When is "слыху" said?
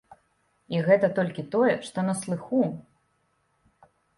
2.25-2.63